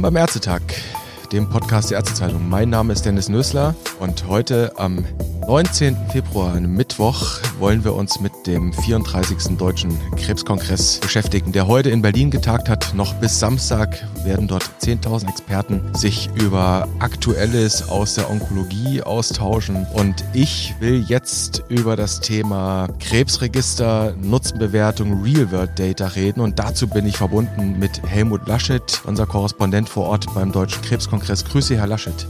[0.00, 0.62] Willkommen beim Ärztetag,
[1.30, 2.48] dem Podcast der Ärztezeitung.
[2.48, 5.04] Mein Name ist Dennis Nösler und heute am
[5.46, 5.94] 19.
[6.10, 9.58] Februar, einem Mittwoch, wollen wir uns mit dem 34.
[9.58, 12.94] Deutschen Krebskongress beschäftigen, der heute in Berlin getagt hat.
[12.94, 19.86] Noch bis Samstag werden dort 10.000 Experten sich über Aktuelles aus der Onkologie austauschen.
[19.92, 26.40] Und ich will jetzt über das Thema Krebsregister, Nutzenbewertung, Real-World-Data reden.
[26.40, 31.44] Und dazu bin ich verbunden mit Helmut Laschet, unser Korrespondent vor Ort beim Deutschen Krebskongress.
[31.44, 32.26] Grüße, Herr Laschet.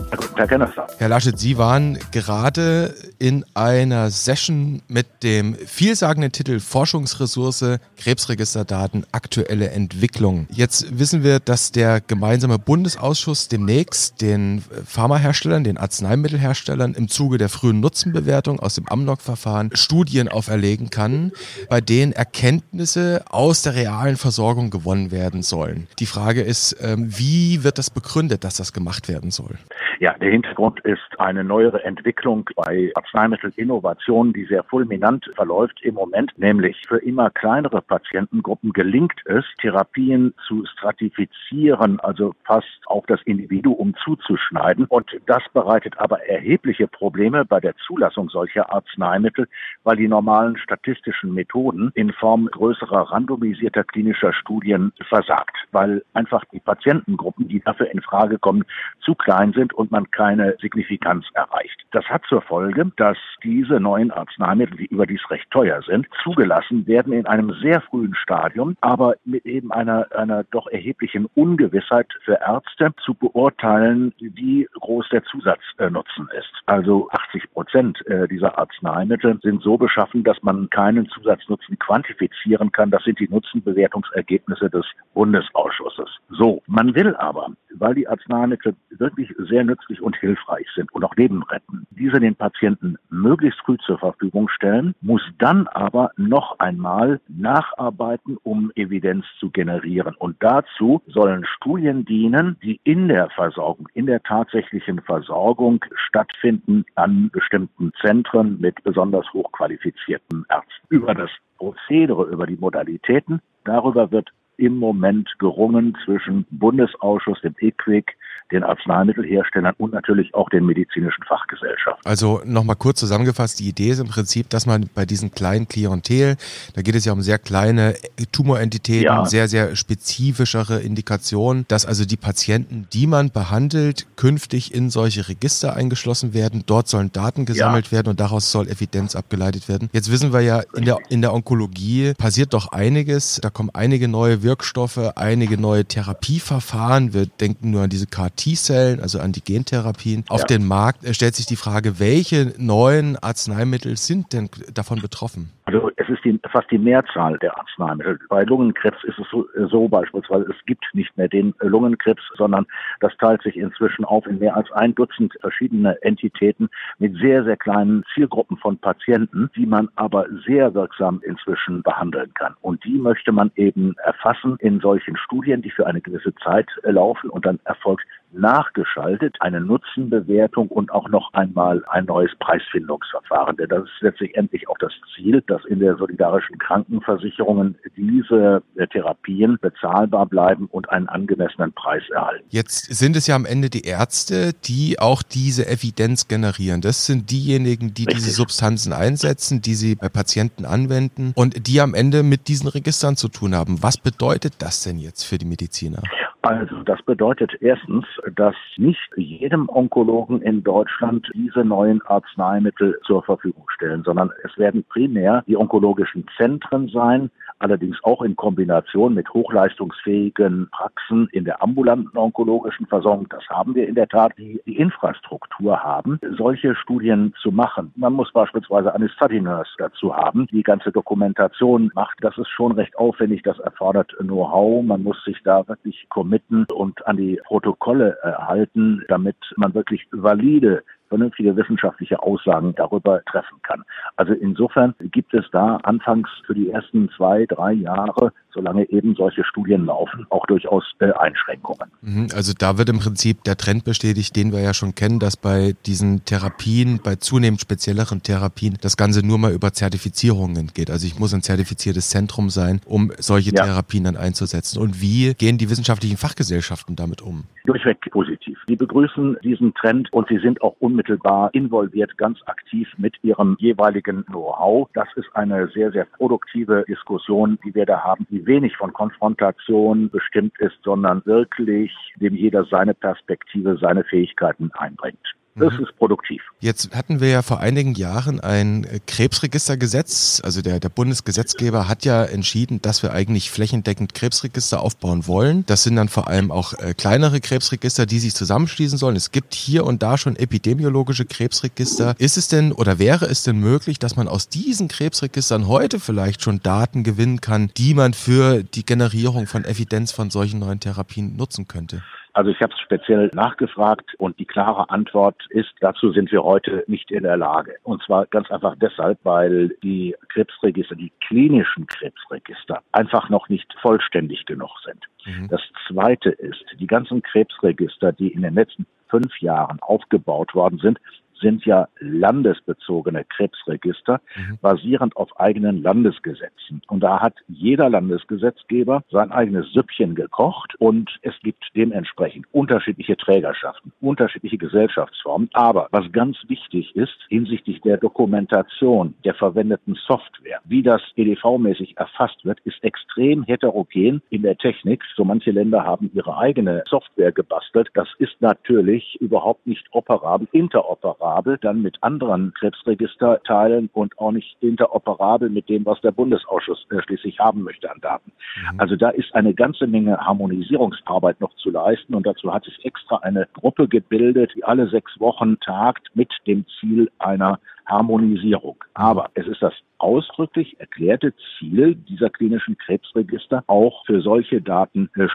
[0.98, 9.70] Herr Laschet, Sie waren gerade in einer Session mit dem vielsagenden Titel Forschungsressource, Krebsregisterdaten, aktuelle
[9.70, 10.46] Entwicklung.
[10.50, 17.48] Jetzt wissen wir, dass der gemeinsame Bundesausschuss demnächst den Pharmaherstellern, den Arzneimittelherstellern im Zuge der
[17.48, 21.32] frühen Nutzenbewertung aus dem Amnok-Verfahren Studien auferlegen kann,
[21.68, 25.86] bei denen Erkenntnisse aus der realen Versorgung gewonnen werden sollen.
[25.98, 29.58] Die Frage ist, ähm, wie wird das begründet, dass das gemacht werden soll?
[30.00, 36.32] Ja, der Hintergrund ist eine neuere Entwicklung bei Arzneimittelinnovationen, die sehr fulminant verläuft im Moment,
[36.36, 43.94] nämlich für immer kleinere Patientengruppen gelingt es, Therapien zu stratifizieren, also fast auf das Individuum
[44.04, 44.86] zuzuschneiden.
[44.86, 49.48] Und das bereitet aber erhebliche Probleme bei der Zulassung solcher Arzneimittel,
[49.82, 56.60] weil die normalen statistischen Methoden in Form größerer randomisierter klinischer Studien versagt, weil einfach die
[56.60, 58.64] Patientengruppen, die dafür in Frage kommen,
[59.00, 61.84] zu klein sind und man keine Signifikanz erreicht.
[61.92, 67.14] Das hat zur Folge, dass diese neuen Arzneimittel, die überdies recht teuer sind, zugelassen werden
[67.14, 72.90] in einem sehr frühen Stadium, aber mit eben einer, einer doch erheblichen Ungewissheit für Ärzte
[73.02, 76.52] zu beurteilen, wie groß der Zusatznutzen ist.
[76.66, 82.90] Also 80 Prozent äh, dieser Arzneimittel sind so beschaffen, dass man keinen Zusatznutzen quantifizieren kann.
[82.90, 86.10] Das sind die Nutzenbewertungsergebnisse des Bundesausschusses.
[86.28, 87.48] So, man will aber,
[87.78, 92.36] weil die Arzneimittel wirklich sehr nützlich und hilfreich sind und auch Leben retten, diese den
[92.36, 99.50] Patienten möglichst früh zur Verfügung stellen, muss dann aber noch einmal nacharbeiten, um Evidenz zu
[99.50, 100.14] generieren.
[100.16, 107.30] Und dazu sollen Studien dienen, die in der Versorgung, in der tatsächlichen Versorgung stattfinden an
[107.32, 110.86] bestimmten Zentren mit besonders hochqualifizierten Ärzten.
[110.88, 114.30] Über das Prozedere, über die Modalitäten, darüber wird
[114.60, 118.14] im Moment gerungen zwischen Bundesausschuss, dem EQUIC,
[118.52, 122.04] den Arzneimittelherstellern und natürlich auch den medizinischen Fachgesellschaften.
[122.04, 126.36] Also nochmal kurz zusammengefasst, die Idee ist im Prinzip, dass man bei diesen kleinen Klientel,
[126.74, 127.94] da geht es ja um sehr kleine
[128.32, 129.24] Tumorentitäten, ja.
[129.24, 135.74] sehr, sehr spezifischere Indikationen, dass also die Patienten, die man behandelt, künftig in solche Register
[135.74, 136.64] eingeschlossen werden.
[136.66, 137.92] Dort sollen Daten gesammelt ja.
[137.92, 139.88] werden und daraus soll Evidenz abgeleitet werden.
[139.92, 143.40] Jetzt wissen wir ja, in der, in der Onkologie passiert doch einiges.
[143.42, 147.14] Da kommen einige neue Wirkstoffe, einige neue Therapieverfahren.
[147.14, 150.46] Wir denken nur an diese KT T-Zellen, also an die Gentherapien, auf ja.
[150.46, 155.50] den Markt, äh, stellt sich die Frage, welche neuen Arzneimittel sind denn davon betroffen?
[155.72, 158.18] Also es ist die, fast die Mehrzahl der Arzneimittel.
[158.28, 162.66] Bei Lungenkrebs ist es so, so, beispielsweise, es gibt nicht mehr den Lungenkrebs, sondern
[162.98, 167.56] das teilt sich inzwischen auf in mehr als ein Dutzend verschiedene Entitäten mit sehr, sehr
[167.56, 172.56] kleinen Zielgruppen von Patienten, die man aber sehr wirksam inzwischen behandeln kann.
[172.62, 177.30] Und die möchte man eben erfassen in solchen Studien, die für eine gewisse Zeit laufen
[177.30, 183.56] und dann erfolgt nachgeschaltet, eine Nutzenbewertung und auch noch einmal ein neues Preisfindungsverfahren.
[183.56, 188.62] Denn das ist letztlich endlich auch das Ziel, dass in der solidarischen Krankenversicherungen diese
[188.92, 192.44] Therapien bezahlbar bleiben und einen angemessenen Preis erhalten.
[192.48, 196.80] Jetzt sind es ja am Ende die Ärzte, die auch diese Evidenz generieren.
[196.80, 198.24] Das sind diejenigen, die Richtig.
[198.24, 203.16] diese Substanzen einsetzen, die sie bei Patienten anwenden und die am Ende mit diesen Registern
[203.16, 203.82] zu tun haben.
[203.82, 206.02] Was bedeutet das denn jetzt für die Mediziner?
[206.42, 213.68] Also das bedeutet erstens, dass nicht jedem Onkologen in Deutschland diese neuen Arzneimittel zur Verfügung
[213.74, 217.30] stellen, sondern es werden primär die onkologischen Zentren sein,
[217.60, 223.26] allerdings auch in Kombination mit hochleistungsfähigen Praxen in der ambulanten onkologischen Versorgung.
[223.30, 227.92] Das haben wir in der Tat, die die Infrastruktur haben, solche Studien zu machen.
[227.96, 232.18] Man muss beispielsweise eine Study Nurse dazu haben, die ganze Dokumentation macht.
[232.22, 234.84] Das ist schon recht aufwendig, das erfordert Know-how.
[234.84, 240.82] Man muss sich da wirklich committen und an die Protokolle erhalten, damit man wirklich valide
[241.10, 243.84] vernünftige wissenschaftliche Aussagen darüber treffen kann.
[244.16, 249.44] Also insofern gibt es da anfangs für die ersten zwei, drei Jahre solange eben solche
[249.44, 251.90] Studien laufen, auch durchaus äh, Einschränkungen.
[252.02, 255.36] Mhm, also da wird im Prinzip der Trend bestätigt, den wir ja schon kennen, dass
[255.36, 260.90] bei diesen Therapien, bei zunehmend spezielleren Therapien, das Ganze nur mal über Zertifizierungen geht.
[260.90, 263.64] Also ich muss ein zertifiziertes Zentrum sein, um solche ja.
[263.64, 264.80] Therapien dann einzusetzen.
[264.80, 267.44] Und wie gehen die wissenschaftlichen Fachgesellschaften damit um?
[267.64, 268.58] Durchweg positiv.
[268.66, 274.24] Sie begrüßen diesen Trend und sie sind auch unmittelbar involviert, ganz aktiv mit ihrem jeweiligen
[274.26, 274.88] Know-how.
[274.94, 280.10] Das ist eine sehr, sehr produktive Diskussion, die wir da haben, die wenig von Konfrontation
[280.10, 285.34] bestimmt ist, sondern wirklich dem jeder seine Perspektive, seine Fähigkeiten einbringt.
[285.56, 285.84] Das mhm.
[285.84, 286.42] ist produktiv.
[286.60, 290.40] Jetzt hatten wir ja vor einigen Jahren ein Krebsregistergesetz.
[290.44, 295.64] Also der, der Bundesgesetzgeber hat ja entschieden, dass wir eigentlich flächendeckend Krebsregister aufbauen wollen.
[295.66, 299.16] Das sind dann vor allem auch äh, kleinere Krebsregister, die sich zusammenschließen sollen.
[299.16, 302.14] Es gibt hier und da schon epidemiologische Krebsregister.
[302.18, 306.42] Ist es denn oder wäre es denn möglich, dass man aus diesen Krebsregistern heute vielleicht
[306.42, 311.36] schon Daten gewinnen kann, die man für die Generierung von Evidenz von solchen neuen Therapien
[311.36, 312.02] nutzen könnte?
[312.40, 316.84] Also ich habe es speziell nachgefragt und die klare Antwort ist, dazu sind wir heute
[316.86, 317.76] nicht in der Lage.
[317.82, 324.46] Und zwar ganz einfach deshalb, weil die Krebsregister, die klinischen Krebsregister einfach noch nicht vollständig
[324.46, 325.04] genug sind.
[325.26, 325.48] Mhm.
[325.48, 330.98] Das Zweite ist, die ganzen Krebsregister, die in den letzten fünf Jahren aufgebaut worden sind,
[331.40, 334.58] sind ja landesbezogene Krebsregister, mhm.
[334.60, 336.82] basierend auf eigenen Landesgesetzen.
[336.88, 343.92] Und da hat jeder Landesgesetzgeber sein eigenes Süppchen gekocht und es gibt dementsprechend unterschiedliche Trägerschaften,
[344.00, 345.48] unterschiedliche Gesellschaftsformen.
[345.52, 352.44] Aber was ganz wichtig ist hinsichtlich der Dokumentation der verwendeten Software, wie das EDV-mäßig erfasst
[352.44, 355.02] wird, ist extrem heterogen in der Technik.
[355.16, 357.88] So manche Länder haben ihre eigene Software gebastelt.
[357.94, 364.56] Das ist natürlich überhaupt nicht operabel, interoperabel interoperabel dann mit anderen Krebsregisterteilen und auch nicht
[364.60, 368.32] interoperabel mit dem, was der Bundesausschuss äh, schließlich haben möchte an Daten.
[368.72, 368.80] Mhm.
[368.80, 373.16] Also da ist eine ganze Menge Harmonisierungsarbeit noch zu leisten und dazu hat sich extra
[373.18, 378.76] eine Gruppe gebildet, die alle sechs Wochen tagt mit dem Ziel einer Harmonisierung.
[378.94, 385.26] Aber es ist das ausdrücklich erklärte Ziel dieser klinischen Krebsregister, auch für solche Daten äh,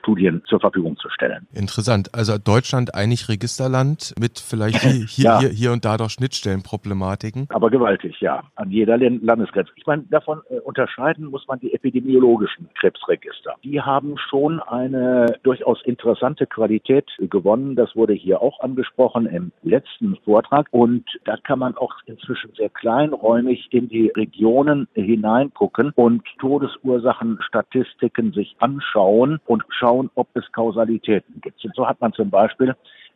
[0.47, 1.47] zur Verfügung zu stellen.
[1.53, 2.13] Interessant.
[2.13, 5.39] Also Deutschland eigentlich Registerland mit vielleicht hier, ja.
[5.39, 7.47] hier, hier, und da doch Schnittstellenproblematiken.
[7.49, 8.43] Aber gewaltig, ja.
[8.55, 9.71] An jeder Landesgrenze.
[9.75, 13.55] Ich meine, davon äh, unterscheiden muss man die epidemiologischen Krebsregister.
[13.63, 17.75] Die haben schon eine durchaus interessante Qualität gewonnen.
[17.75, 20.67] Das wurde hier auch angesprochen im letzten Vortrag.
[20.71, 28.31] Und da kann man auch inzwischen sehr kleinräumig in die Region Regionen hineingucken und Todesursachenstatistiken
[28.31, 31.63] sich anschauen und schauen, ob es Kausalitäten gibt.
[31.65, 32.73] Und so hat man zum Beispiel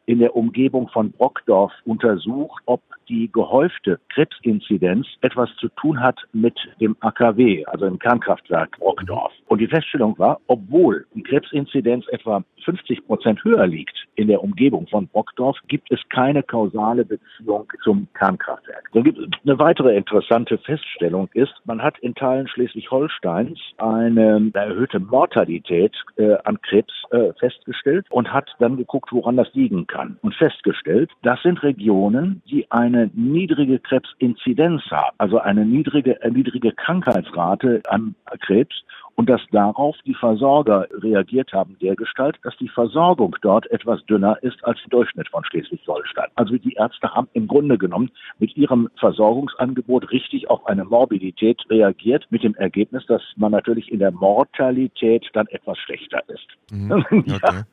[0.10, 6.56] in der Umgebung von Brockdorf untersucht, ob die gehäufte Krebsinzidenz etwas zu tun hat mit
[6.82, 9.32] dem AKW, also dem Kernkraftwerk Brockdorf.
[9.48, 14.88] Und die Feststellung war, obwohl die Krebsinzidenz etwa 50 Prozent höher liegt in der Umgebung
[14.88, 18.90] von Brockdorf, gibt es keine kausale Beziehung zum Kernkraftwerk.
[18.94, 26.60] Eine weitere interessante Feststellung ist, man hat in Teilen Schleswig-Holsteins eine erhöhte Mortalität äh, an
[26.62, 31.64] Krebs äh, festgestellt und hat dann geguckt, woran das liegen kann und festgestellt, das sind
[31.64, 38.84] Regionen, die eine niedrige Krebsinzidenz haben, also eine niedrige, äh, niedrige Krankheitsrate an Krebs
[39.20, 44.64] und dass darauf die Versorger reagiert haben dergestalt, dass die Versorgung dort etwas dünner ist
[44.64, 46.30] als der Durchschnitt von Schleswig-Holstein.
[46.36, 52.28] Also die Ärzte haben im Grunde genommen mit ihrem Versorgungsangebot richtig auf eine Morbidität reagiert,
[52.30, 56.48] mit dem Ergebnis, dass man natürlich in der Mortalität dann etwas schlechter ist.
[56.72, 57.06] Mhm.
[57.30, 57.40] Okay.
[57.44, 57.64] Ja.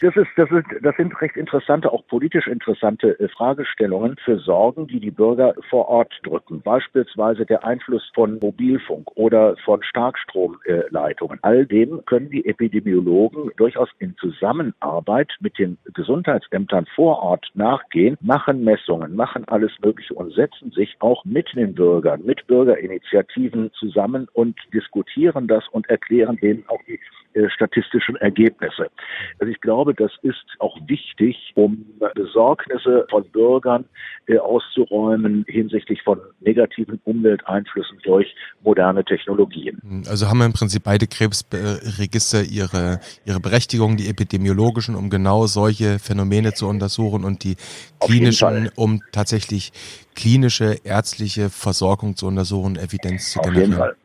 [0.00, 4.86] Das, ist, das, ist, das sind recht interessante, auch politisch interessante äh, Fragestellungen für Sorgen,
[4.86, 6.62] die die Bürger vor Ort drücken.
[6.62, 11.38] Beispielsweise der Einfluss von Mobilfunk oder von Starkstromleitungen.
[11.42, 18.64] All dem können die Epidemiologen durchaus in Zusammenarbeit mit den Gesundheitsämtern vor Ort nachgehen, machen
[18.64, 24.58] Messungen, machen alles Mögliche und setzen sich auch mit den Bürgern, mit Bürgerinitiativen zusammen und
[24.72, 26.98] diskutieren das und erklären denen auch die
[27.50, 28.88] statistischen Ergebnisse.
[29.38, 33.84] Also ich glaube, das ist auch wichtig, um Besorgnisse von Bürgern
[34.26, 40.04] äh, auszuräumen hinsichtlich von negativen Umwelteinflüssen durch moderne Technologien.
[40.08, 45.98] Also haben wir im Prinzip beide Krebsregister ihre, ihre Berechtigung, die epidemiologischen, um genau solche
[45.98, 47.56] Phänomene zu untersuchen und die
[48.00, 49.72] klinischen, um tatsächlich
[50.14, 53.74] klinische, ärztliche Versorgung zu untersuchen, Evidenz zu generieren.
[53.74, 53.96] Auf jeden Fall.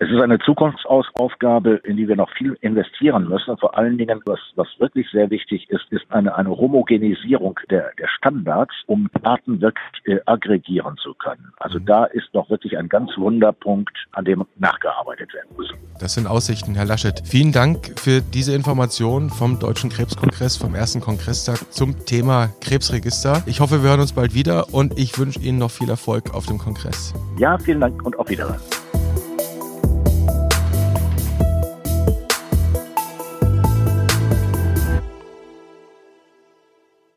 [0.00, 3.56] Es ist eine Zukunftsaufgabe, in die wir noch viel investieren müssen.
[3.58, 8.06] Vor allen Dingen, was, was wirklich sehr wichtig ist, ist eine, eine Homogenisierung der, der
[8.06, 11.52] Standards, um Daten wirklich äh, aggregieren zu können.
[11.58, 11.86] Also mhm.
[11.86, 15.68] da ist noch wirklich ein ganz Wunderpunkt, an dem nachgearbeitet werden muss.
[15.98, 17.20] Das sind Aussichten, Herr Laschet.
[17.24, 23.42] Vielen Dank für diese Informationen vom Deutschen Krebskongress, vom ersten Kongresstag zum Thema Krebsregister.
[23.46, 26.46] Ich hoffe, wir hören uns bald wieder und ich wünsche Ihnen noch viel Erfolg auf
[26.46, 27.14] dem Kongress.
[27.36, 28.77] Ja, vielen Dank und auf Wiedersehen.